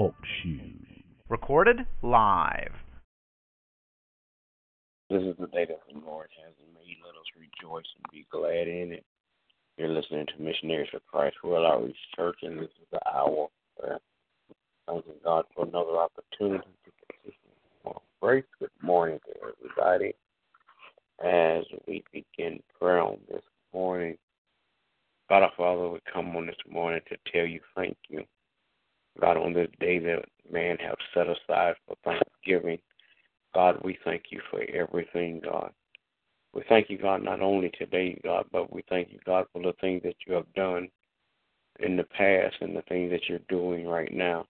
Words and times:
Talk 0.00 0.14
shoes. 0.42 1.04
Recorded 1.28 1.80
live. 2.00 2.72
This 5.10 5.20
is 5.20 5.36
the 5.38 5.46
day 5.48 5.66
that 5.66 5.80
the 5.92 6.00
Lord 6.06 6.28
has 6.42 6.54
made. 6.72 6.96
Let 7.04 7.16
us 7.16 7.26
rejoice 7.36 7.84
and 7.96 8.10
be 8.10 8.26
glad 8.32 8.66
in 8.66 8.94
it. 8.94 9.04
You're 9.76 9.90
listening 9.90 10.24
to 10.24 10.42
Missionaries 10.42 10.88
for 10.90 11.00
Christ 11.00 11.36
World 11.44 11.66
Outreach 11.70 11.98
Church, 12.16 12.38
and 12.40 12.58
this 12.58 12.70
is 12.80 12.86
the 12.90 13.00
hour 13.14 13.48
where 13.76 13.98
thanking 14.86 15.12
God 15.22 15.44
for 15.54 15.66
another 15.66 15.98
opportunity 15.98 16.64
to 16.86 16.90
continue 17.12 17.36
on 17.84 18.00
grace. 18.22 18.44
Good 18.58 18.70
morning 18.80 19.20
to 19.26 19.52
everybody. 19.52 20.14
As 21.22 21.64
we 21.86 22.02
begin 22.10 22.62
prayer 22.80 23.02
on 23.02 23.18
this 23.30 23.44
morning, 23.74 24.16
God 25.28 25.42
our 25.42 25.52
Father, 25.58 25.90
we 25.90 25.98
come 26.10 26.34
on 26.36 26.46
this 26.46 26.56
morning 26.66 27.02
to 27.10 27.18
tell 27.30 27.44
you 27.44 27.60
thank 27.76 27.98
you. 28.08 28.24
God, 29.20 29.36
on 29.36 29.52
this 29.52 29.68
day 29.80 29.98
that 29.98 30.24
man 30.50 30.76
have 30.78 30.96
set 31.14 31.26
aside 31.26 31.74
for 31.86 31.96
Thanksgiving, 32.04 32.78
God, 33.54 33.80
we 33.84 33.98
thank 34.04 34.24
you 34.30 34.40
for 34.50 34.62
everything, 34.72 35.40
God. 35.42 35.72
We 36.52 36.62
thank 36.68 36.90
you, 36.90 36.98
God, 36.98 37.22
not 37.22 37.40
only 37.40 37.70
today, 37.78 38.20
God, 38.24 38.46
but 38.50 38.72
we 38.72 38.82
thank 38.88 39.12
you, 39.12 39.18
God, 39.24 39.46
for 39.52 39.62
the 39.62 39.74
things 39.80 40.02
that 40.02 40.16
you 40.26 40.34
have 40.34 40.52
done 40.54 40.88
in 41.78 41.96
the 41.96 42.04
past 42.04 42.56
and 42.60 42.76
the 42.76 42.82
things 42.82 43.10
that 43.10 43.28
you're 43.28 43.38
doing 43.48 43.86
right 43.86 44.12
now. 44.12 44.46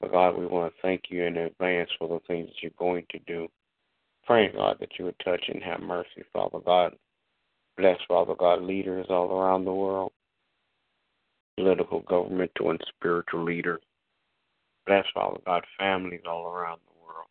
But 0.00 0.12
God, 0.12 0.36
we 0.36 0.46
want 0.46 0.72
to 0.72 0.82
thank 0.82 1.04
you 1.08 1.24
in 1.24 1.36
advance 1.36 1.90
for 1.98 2.08
the 2.08 2.20
things 2.26 2.48
that 2.48 2.62
you're 2.62 2.72
going 2.78 3.04
to 3.10 3.18
do. 3.26 3.48
Praying, 4.26 4.52
God, 4.54 4.76
that 4.80 4.90
you 4.98 5.06
would 5.06 5.18
touch 5.24 5.42
and 5.48 5.62
have 5.62 5.80
mercy, 5.80 6.24
Father 6.32 6.58
God. 6.64 6.94
Bless, 7.76 7.98
Father 8.06 8.34
God, 8.34 8.62
leaders 8.62 9.06
all 9.10 9.30
around 9.32 9.64
the 9.64 9.72
world, 9.72 10.12
political, 11.56 12.00
governmental, 12.00 12.70
and 12.70 12.80
spiritual 12.96 13.44
leaders. 13.44 13.80
Bless, 14.86 15.04
Father 15.14 15.40
God, 15.46 15.64
families 15.78 16.20
all 16.28 16.46
around 16.46 16.80
the 16.86 17.06
world. 17.06 17.28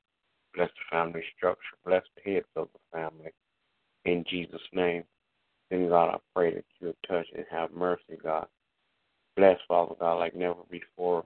Bless 0.56 0.70
the 0.70 0.96
family 0.96 1.24
structure. 1.38 1.78
Bless 1.86 2.04
the 2.16 2.32
heads 2.32 2.48
of 2.56 2.68
the 2.74 2.80
family. 2.98 3.32
In 4.06 4.24
Jesus' 4.28 4.62
name. 4.74 5.04
Then, 5.70 5.90
God, 5.90 6.16
I 6.16 6.18
pray 6.36 6.56
that 6.56 6.66
you 6.80 6.94
touch 7.08 7.28
and 7.36 7.46
have 7.50 7.72
mercy, 7.72 8.18
God. 8.22 8.48
Bless, 9.36 9.58
Father 9.68 9.96
God, 10.00 10.16
like 10.16 10.36
never 10.36 10.62
before. 10.70 11.26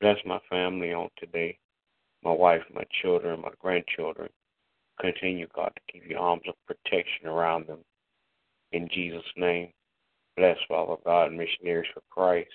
Bless 0.00 0.16
my 0.24 0.38
family 0.48 0.92
on 0.92 1.08
today, 1.18 1.58
my 2.22 2.32
wife, 2.32 2.62
my 2.72 2.84
children, 3.02 3.40
my 3.40 3.50
grandchildren. 3.60 4.28
Continue, 5.00 5.46
God, 5.54 5.72
to 5.74 5.92
keep 5.92 6.08
your 6.08 6.20
arms 6.20 6.42
of 6.48 6.54
protection 6.66 7.26
around 7.26 7.66
them. 7.66 7.80
In 8.72 8.88
Jesus' 8.92 9.22
name. 9.36 9.72
Bless, 10.36 10.56
Father 10.68 10.96
God, 11.04 11.32
missionaries 11.32 11.90
for 11.92 12.02
Christ. 12.10 12.50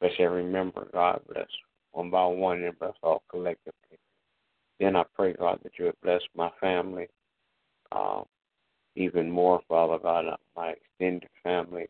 Bless 0.00 0.12
every 0.18 0.44
member, 0.44 0.88
God. 0.92 1.20
Bless 1.32 1.46
one 1.92 2.10
by 2.10 2.24
one 2.26 2.62
and 2.62 2.78
bless 2.78 2.94
all 3.02 3.22
collectively. 3.30 3.98
Then 4.78 4.96
I 4.96 5.04
pray, 5.14 5.34
God, 5.34 5.58
that 5.62 5.72
you 5.78 5.86
would 5.86 6.00
bless 6.02 6.22
my 6.34 6.50
family 6.60 7.06
uh, 7.92 8.22
even 8.96 9.30
more, 9.30 9.60
Father 9.68 9.98
God, 9.98 10.24
my 10.56 10.70
extended 10.70 11.28
family. 11.42 11.86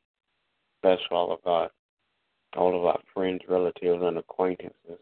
Bless, 0.82 0.98
Father 1.08 1.36
God, 1.44 1.70
all 2.56 2.76
of 2.76 2.84
our 2.84 3.00
friends, 3.14 3.40
relatives, 3.48 4.02
and 4.02 4.18
acquaintances. 4.18 4.98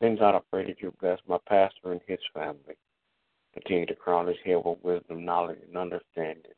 Then, 0.00 0.16
God, 0.16 0.34
I 0.34 0.40
pray 0.50 0.66
that 0.66 0.80
you 0.80 0.94
bless 1.00 1.18
my 1.28 1.38
pastor 1.48 1.92
and 1.92 2.00
his 2.06 2.18
family. 2.34 2.76
Continue 3.54 3.86
to 3.86 3.94
crown 3.94 4.26
his 4.26 4.36
head 4.44 4.62
with 4.64 4.78
wisdom, 4.82 5.24
knowledge, 5.24 5.58
and 5.66 5.76
understanding. 5.76 6.52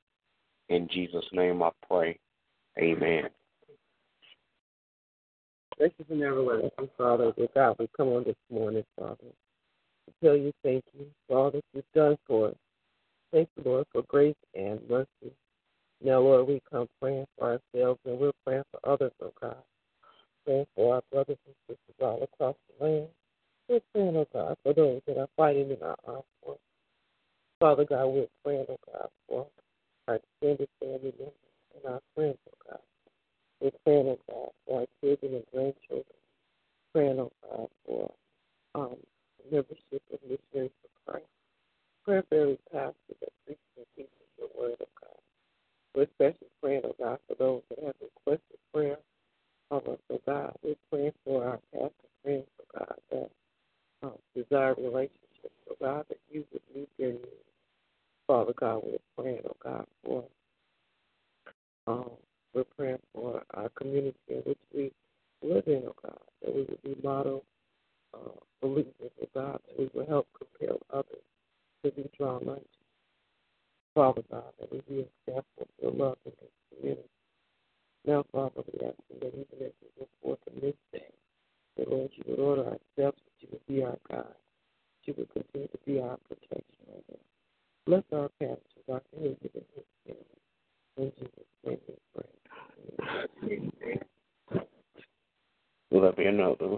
In 0.68 0.88
Jesus' 0.88 1.24
name 1.32 1.62
I 1.62 1.70
pray. 1.88 2.18
Amen. 2.78 3.24
Gracious 5.82 6.06
and 6.10 6.22
everlasting 6.22 6.88
Father, 6.96 7.32
dear 7.36 7.48
God, 7.56 7.74
we 7.80 7.88
come 7.96 8.10
on 8.10 8.22
this 8.22 8.36
morning, 8.48 8.84
Father, 8.96 9.16
to 9.16 10.12
tell 10.22 10.36
you 10.36 10.52
thank 10.62 10.84
you 10.96 11.06
for 11.26 11.36
all 11.36 11.50
that 11.50 11.64
you've 11.74 11.84
done 11.92 12.16
for 12.24 12.50
us. 12.50 12.54
Thank 13.32 13.48
you, 13.56 13.64
Lord, 13.64 13.86
for 13.90 14.02
grace 14.02 14.36
and 14.54 14.78
mercy. 14.88 15.34
Now, 16.00 16.20
Lord, 16.20 16.46
we 16.46 16.62
come 16.70 16.86
praying 17.00 17.26
for 17.36 17.58
ourselves 17.74 17.98
and 18.04 18.16
we're 18.16 18.30
praying 18.46 18.62
for 18.70 18.88
others, 18.88 19.10
oh 19.20 19.32
God. 19.40 19.56
Praying 20.46 20.66
for 20.76 20.94
our 20.94 21.02
brothers 21.10 21.38
and 21.46 21.54
sisters 21.66 21.96
all 22.00 22.22
across 22.22 22.54
the 22.78 22.86
land. 22.86 23.08
We're 23.68 23.80
praying, 23.92 24.16
oh 24.16 24.28
God, 24.32 24.56
for 24.62 24.74
those 24.74 25.00
that 25.08 25.18
are 25.18 25.28
fighting 25.36 25.68
in 25.68 25.82
our 25.82 26.22
forces. 26.44 26.60
Father 27.58 27.86
God, 27.86 28.06
we're 28.06 28.26
praying, 28.44 28.66
oh 28.68 28.78
God, 28.86 29.08
for 29.28 29.46
our 30.06 30.14
extended 30.14 30.68
family 30.78 31.12
members 31.18 31.34
and 31.74 31.92
our 31.92 32.00
friends, 32.14 32.38
oh 32.48 32.70
God. 32.70 32.78
We're 33.62 33.70
praying, 33.84 34.08
oh 34.08 34.18
God, 34.28 34.48
for 34.66 34.80
our 34.80 34.86
children 35.00 35.34
and 35.34 35.44
grandchildren. 35.52 36.18
Praying, 36.92 37.20
oh 37.20 37.30
God, 37.48 37.68
for 37.86 38.12
um, 38.74 38.96
membership 39.52 40.02
of 40.12 40.18
Missionaries 40.22 40.72
for 40.82 41.12
Christ. 41.12 41.26
Prayer 42.04 42.24
for 42.28 42.34
every 42.34 42.58
pastor 42.72 43.14
that 43.20 43.28
preaches 43.46 43.62
and 43.76 43.86
teaches 43.96 44.10
your 44.36 44.48
word, 44.58 44.74
oh 44.80 44.88
God. 45.00 45.20
We're 45.94 46.02
especially 46.02 46.48
praying, 46.60 46.82
oh 46.86 46.96
God, 46.98 47.18
for 47.28 47.36
those 47.36 47.62
that 47.70 47.84
have 47.86 47.94
requested 48.02 48.58
prayer 48.74 48.98
of 49.70 49.71
us, 49.88 50.20
God. 50.26 50.54
We're 50.62 50.74
praying 50.90 51.12
for 51.24 51.44
our 51.44 51.58
pastor 51.72 51.92
friends, 52.22 52.46
oh 52.60 52.78
God, 52.78 52.94
that 53.10 53.30
um, 54.02 54.12
desire 54.34 54.74
relationships, 54.74 55.54
oh 55.70 55.76
God, 55.80 56.04
that 56.08 56.18
you 56.30 56.44
would 56.52 56.62
meet 56.74 56.88
their 56.98 57.12
needs. 57.12 57.26
Father 58.26 58.52
God, 58.58 58.82
we're 58.84 59.22
praying, 59.22 59.42
oh 59.46 59.56
God, 59.62 59.86
for 60.04 60.24
um, 61.86 62.10
we're 62.54 62.64
praying 62.76 62.98
for 63.12 63.42
our 63.54 63.68
community 63.70 64.16
in 64.28 64.36
which 64.38 64.58
we 64.74 64.92
live 65.42 65.64
in, 65.66 65.82
oh 65.86 65.94
God, 66.02 66.18
that 66.42 66.54
we 66.54 66.62
would 66.62 66.82
be 66.82 66.96
model 67.02 67.44
uh, 68.14 68.30
believers, 68.60 68.92
oh 69.00 69.28
God, 69.34 69.58
that 69.66 69.78
we 69.78 69.90
will 69.94 70.06
help 70.06 70.28
compel 70.38 70.78
others 70.92 71.24
to 71.84 71.90
be 71.90 72.08
drawn 72.16 72.48
unto. 72.48 72.62
Father 73.94 74.22
God, 74.30 74.44
that 74.58 74.72
we 74.72 74.80
be 74.88 75.06
example 75.26 75.44
of 75.60 75.68
your 75.80 75.92
love 75.92 76.16
in 76.24 76.32
this 76.40 76.50
community. 76.78 77.08
Now, 78.06 78.24
Father, 78.32 78.62
we 78.72 78.86
ask 78.86 78.96
that 79.20 79.28
even 79.28 79.66
as 79.66 79.72
we 79.80 79.88
go 79.98 80.08
forth 80.22 80.38
in 80.52 80.60
this 80.60 80.74
day, 80.92 81.06
that 81.76 81.90
Lord, 81.90 82.10
you 82.14 82.24
would 82.26 82.38
order 82.40 82.64
our 82.64 82.78
steps, 82.94 83.20
that 83.20 83.40
you 83.40 83.48
would 83.52 83.66
be 83.66 83.82
our 83.82 83.98
God, 84.10 84.26
that 84.26 84.91
you 85.04 85.14
would 85.16 85.32
continue 85.32 85.68
to 85.68 85.78
be 85.84 86.00
our 86.00 86.16
protection, 86.28 86.64
God. 86.86 87.18
Bless 87.86 88.04
our 88.12 88.28
pastors, 88.38 88.60
our 88.90 89.02
community, 89.12 89.50
and 89.54 89.64
his 89.74 89.84
family. 90.06 90.24
In 90.98 91.12
Jesus' 91.18 91.46
name 91.64 91.78
we 91.88 91.94
pray. 92.14 92.26
Will 95.90 96.00
there 96.02 96.12
be 96.12 96.24
another? 96.24 96.76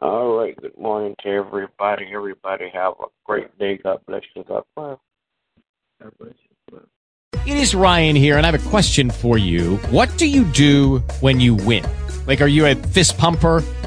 All 0.00 0.36
right. 0.36 0.56
Good 0.56 0.78
morning 0.78 1.14
to 1.22 1.28
everybody. 1.28 2.06
Everybody 2.12 2.70
have 2.72 2.94
a 3.00 3.06
great 3.24 3.58
day. 3.58 3.78
God 3.82 4.00
bless 4.06 4.22
you. 4.34 4.44
God 4.44 4.62
bless. 4.76 4.98
God 6.02 6.12
bless 6.18 6.34
you. 6.70 6.80
It 7.46 7.56
is 7.56 7.74
Ryan 7.74 8.16
here, 8.16 8.36
and 8.36 8.46
I 8.46 8.50
have 8.50 8.66
a 8.66 8.70
question 8.70 9.10
for 9.10 9.38
you. 9.38 9.76
What 9.90 10.16
do 10.18 10.26
you 10.26 10.44
do 10.44 10.98
when 11.20 11.38
you 11.38 11.54
win? 11.54 11.84
Like, 12.26 12.40
are 12.40 12.48
you 12.48 12.66
a 12.66 12.74
fist 12.74 13.16
pumper? 13.16 13.62